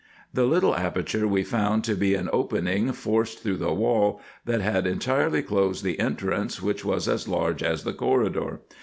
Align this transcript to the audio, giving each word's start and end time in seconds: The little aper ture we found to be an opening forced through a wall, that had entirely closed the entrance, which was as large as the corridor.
The 0.33 0.45
little 0.45 0.75
aper 0.75 1.03
ture 1.03 1.27
we 1.27 1.43
found 1.43 1.83
to 1.83 1.93
be 1.93 2.15
an 2.15 2.27
opening 2.33 2.91
forced 2.91 3.43
through 3.43 3.63
a 3.63 3.71
wall, 3.71 4.19
that 4.45 4.59
had 4.59 4.87
entirely 4.87 5.43
closed 5.43 5.83
the 5.83 5.99
entrance, 5.99 6.59
which 6.59 6.83
was 6.83 7.07
as 7.07 7.27
large 7.27 7.61
as 7.61 7.83
the 7.83 7.93
corridor. 7.93 8.61